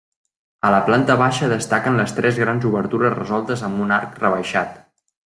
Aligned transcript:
A 0.67 0.69
la 0.75 0.79
planta 0.85 1.17
baixa 1.19 1.49
destaquen 1.51 1.99
les 2.01 2.15
tres 2.21 2.39
grans 2.45 2.65
obertures 2.71 3.15
resoltes 3.21 3.63
amb 3.69 3.85
un 3.85 3.95
arc 3.99 4.21
rebaixat. 4.25 4.81